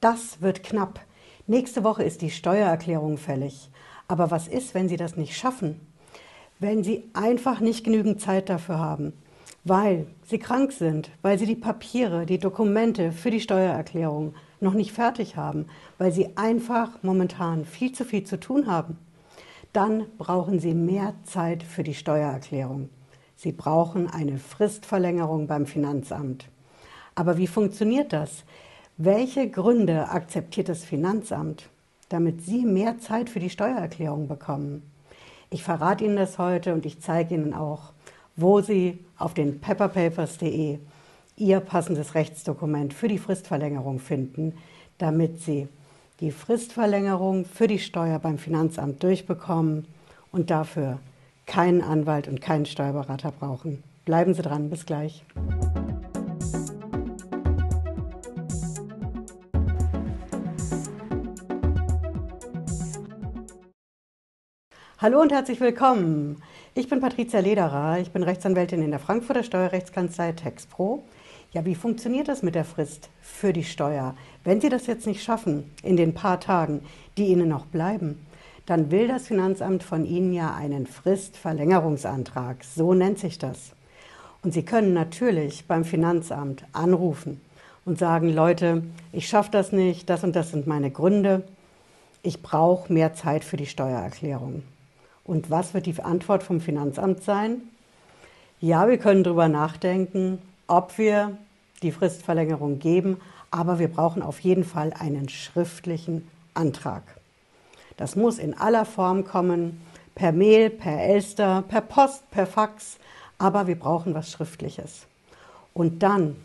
[0.00, 1.00] Das wird knapp.
[1.48, 3.68] Nächste Woche ist die Steuererklärung fällig.
[4.06, 5.80] Aber was ist, wenn Sie das nicht schaffen?
[6.60, 9.12] Wenn Sie einfach nicht genügend Zeit dafür haben,
[9.64, 14.92] weil Sie krank sind, weil Sie die Papiere, die Dokumente für die Steuererklärung noch nicht
[14.92, 15.66] fertig haben,
[15.98, 18.98] weil Sie einfach momentan viel zu viel zu tun haben,
[19.72, 22.88] dann brauchen Sie mehr Zeit für die Steuererklärung.
[23.34, 26.48] Sie brauchen eine Fristverlängerung beim Finanzamt.
[27.16, 28.44] Aber wie funktioniert das?
[29.00, 31.68] Welche Gründe akzeptiert das Finanzamt,
[32.08, 34.82] damit Sie mehr Zeit für die Steuererklärung bekommen?
[35.50, 37.92] Ich verrate Ihnen das heute und ich zeige Ihnen auch,
[38.34, 40.80] wo Sie auf den pepperpapers.de
[41.36, 44.54] Ihr passendes Rechtsdokument für die Fristverlängerung finden,
[44.98, 45.68] damit Sie
[46.18, 49.86] die Fristverlängerung für die Steuer beim Finanzamt durchbekommen
[50.32, 50.98] und dafür
[51.46, 53.84] keinen Anwalt und keinen Steuerberater brauchen.
[54.04, 55.24] Bleiben Sie dran, bis gleich.
[65.00, 66.42] Hallo und herzlich willkommen.
[66.74, 71.04] Ich bin Patricia Lederer, ich bin Rechtsanwältin in der Frankfurter Steuerrechtskanzlei TexPro.
[71.52, 74.16] Ja, wie funktioniert das mit der Frist für die Steuer?
[74.42, 76.80] Wenn Sie das jetzt nicht schaffen in den paar Tagen,
[77.16, 78.26] die Ihnen noch bleiben,
[78.66, 82.64] dann will das Finanzamt von Ihnen ja einen Fristverlängerungsantrag.
[82.64, 83.76] So nennt sich das.
[84.42, 87.40] Und Sie können natürlich beim Finanzamt anrufen
[87.84, 88.82] und sagen, Leute,
[89.12, 91.44] ich schaffe das nicht, das und das sind meine Gründe.
[92.24, 94.64] Ich brauche mehr Zeit für die Steuererklärung.
[95.28, 97.60] Und was wird die Antwort vom Finanzamt sein?
[98.62, 101.36] Ja, wir können darüber nachdenken, ob wir
[101.82, 103.18] die Fristverlängerung geben,
[103.50, 107.02] aber wir brauchen auf jeden Fall einen schriftlichen Antrag.
[107.98, 109.82] Das muss in aller Form kommen,
[110.14, 112.96] per Mail, per Elster, per Post, per Fax,
[113.36, 115.06] aber wir brauchen was Schriftliches.
[115.74, 116.36] Und dann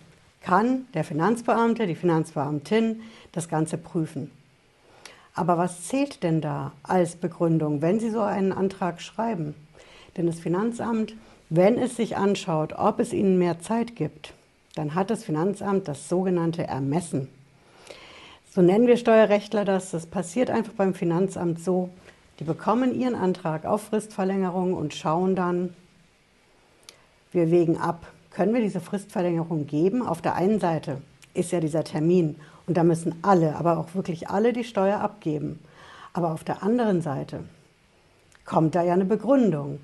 [0.42, 3.00] kann der Finanzbeamte, die Finanzbeamtin
[3.32, 4.30] das Ganze prüfen.
[5.34, 9.56] Aber was zählt denn da als Begründung, wenn Sie so einen Antrag schreiben?
[10.16, 11.16] Denn das Finanzamt,
[11.50, 14.34] wenn es sich anschaut, ob es Ihnen mehr Zeit gibt,
[14.76, 17.30] dann hat das Finanzamt das sogenannte Ermessen.
[18.54, 19.92] So nennen wir Steuerrechtler das.
[19.92, 21.90] Das passiert einfach beim Finanzamt so.
[22.40, 25.74] Die bekommen ihren Antrag auf Fristverlängerung und schauen dann,
[27.32, 30.06] wir wägen ab, können wir diese Fristverlängerung geben?
[30.06, 31.02] Auf der einen Seite
[31.34, 32.36] ist ja dieser Termin
[32.68, 35.60] und da müssen alle, aber auch wirklich alle die Steuer abgeben.
[36.14, 37.42] Aber auf der anderen Seite
[38.46, 39.80] kommt da ja eine Begründung.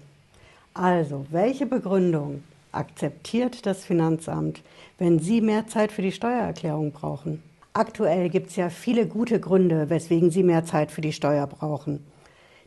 [0.74, 4.62] Also, welche Begründung akzeptiert das Finanzamt,
[4.98, 7.42] wenn Sie mehr Zeit für die Steuererklärung brauchen?
[7.74, 12.06] Aktuell gibt es ja viele gute Gründe, weswegen Sie mehr Zeit für die Steuer brauchen.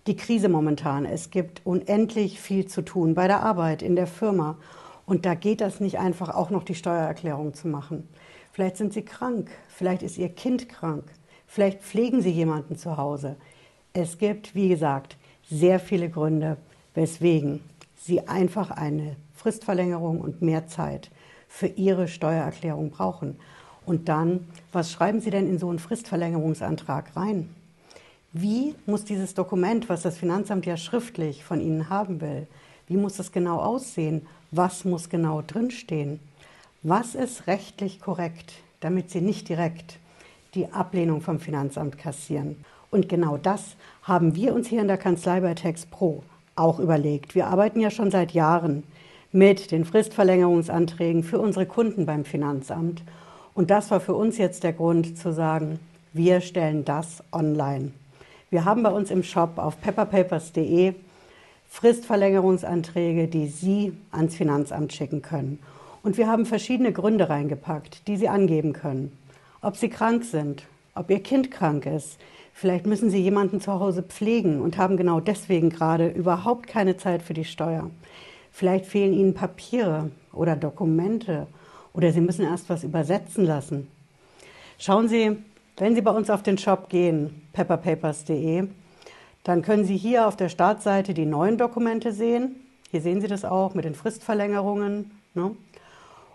[0.06, 4.56] Die Krise momentan, es gibt unendlich viel zu tun bei der Arbeit, in der Firma.
[5.06, 8.08] Und da geht das nicht einfach auch noch die Steuererklärung zu machen.
[8.52, 11.04] Vielleicht sind Sie krank, vielleicht ist Ihr Kind krank,
[11.46, 13.36] vielleicht pflegen Sie jemanden zu Hause.
[13.92, 15.16] Es gibt, wie gesagt,
[15.50, 16.56] sehr viele Gründe,
[16.94, 17.60] weswegen
[17.96, 21.10] Sie einfach eine Fristverlängerung und mehr Zeit
[21.48, 23.36] für Ihre Steuererklärung brauchen.
[23.84, 27.48] Und dann, was schreiben Sie denn in so einen Fristverlängerungsantrag rein?
[28.32, 32.46] Wie muss dieses Dokument, was das Finanzamt ja schriftlich von Ihnen haben will,
[32.88, 34.26] wie muss das genau aussehen?
[34.50, 36.20] Was muss genau drinstehen?
[36.82, 39.98] Was ist rechtlich korrekt, damit Sie nicht direkt
[40.54, 42.56] die Ablehnung vom Finanzamt kassieren?
[42.90, 46.22] Und genau das haben wir uns hier in der Kanzlei bei Tex Pro
[46.56, 47.34] auch überlegt.
[47.34, 48.82] Wir arbeiten ja schon seit Jahren
[49.32, 53.02] mit den Fristverlängerungsanträgen für unsere Kunden beim Finanzamt.
[53.54, 55.78] Und das war für uns jetzt der Grund zu sagen,
[56.12, 57.92] wir stellen das online.
[58.50, 60.94] Wir haben bei uns im Shop auf pepperpapers.de
[61.72, 65.58] Fristverlängerungsanträge, die Sie ans Finanzamt schicken können.
[66.02, 69.16] Und wir haben verschiedene Gründe reingepackt, die Sie angeben können.
[69.62, 72.18] Ob Sie krank sind, ob Ihr Kind krank ist,
[72.52, 77.22] vielleicht müssen Sie jemanden zu Hause pflegen und haben genau deswegen gerade überhaupt keine Zeit
[77.22, 77.90] für die Steuer.
[78.52, 81.46] Vielleicht fehlen Ihnen Papiere oder Dokumente
[81.94, 83.88] oder Sie müssen erst was übersetzen lassen.
[84.78, 85.38] Schauen Sie,
[85.78, 88.68] wenn Sie bei uns auf den Shop gehen, pepperpapers.de,
[89.44, 92.56] dann können Sie hier auf der Startseite die neuen Dokumente sehen.
[92.90, 95.10] Hier sehen Sie das auch mit den Fristverlängerungen.
[95.34, 95.56] Ne?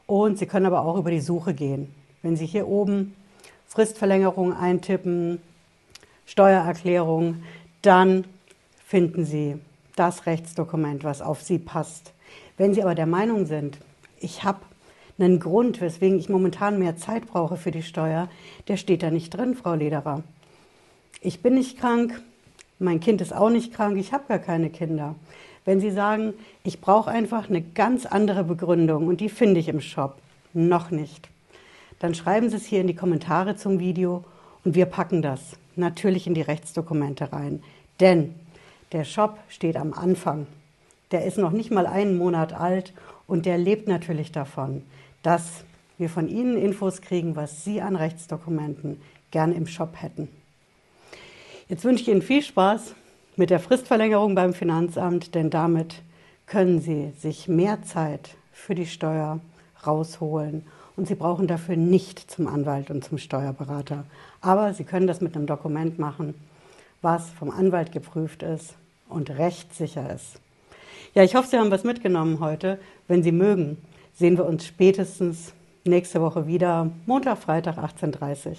[0.05, 1.93] Und Sie können aber auch über die Suche gehen.
[2.21, 3.15] Wenn Sie hier oben
[3.67, 5.39] Fristverlängerung eintippen,
[6.25, 7.43] Steuererklärung,
[7.81, 8.25] dann
[8.85, 9.57] finden Sie
[9.95, 12.13] das Rechtsdokument, was auf Sie passt.
[12.57, 13.77] Wenn Sie aber der Meinung sind,
[14.19, 14.59] ich habe
[15.19, 18.29] einen Grund, weswegen ich momentan mehr Zeit brauche für die Steuer,
[18.67, 20.23] der steht da nicht drin, Frau Lederer.
[21.21, 22.21] Ich bin nicht krank,
[22.79, 25.15] mein Kind ist auch nicht krank, ich habe gar keine Kinder.
[25.65, 26.33] Wenn Sie sagen,
[26.63, 30.15] ich brauche einfach eine ganz andere Begründung und die finde ich im Shop
[30.53, 31.29] noch nicht,
[31.99, 34.23] dann schreiben Sie es hier in die Kommentare zum Video
[34.63, 37.63] Und wir packen das natürlich in die Rechtsdokumente rein.
[37.99, 38.35] Denn
[38.91, 40.47] der Shop steht am Anfang.
[41.11, 42.93] Der ist noch nicht mal einen Monat alt
[43.27, 44.83] und der lebt natürlich davon,
[45.23, 45.63] dass
[45.97, 49.01] wir von Ihnen Infos kriegen, was Sie an Rechtsdokumenten
[49.31, 50.29] gern im Shop hätten.
[51.69, 52.95] Jetzt wünsche ich Ihnen viel Spaß
[53.35, 55.95] mit der Fristverlängerung beim Finanzamt, denn damit
[56.45, 59.41] können Sie sich mehr Zeit für die Steuer
[59.85, 60.63] rausholen
[60.95, 64.05] und Sie brauchen dafür nicht zum Anwalt und zum Steuerberater.
[64.39, 66.35] Aber Sie können das mit einem Dokument machen,
[67.01, 68.75] was vom Anwalt geprüft ist
[69.09, 70.39] und rechtssicher ist.
[71.15, 72.79] Ja, ich hoffe, Sie haben was mitgenommen heute.
[73.09, 73.77] Wenn Sie mögen,
[74.15, 75.51] sehen wir uns spätestens
[75.83, 78.55] nächste Woche wieder, Montag, Freitag, 18.30 Uhr.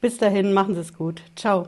[0.00, 1.22] Bis dahin, machen Sie es gut.
[1.34, 1.66] Ciao.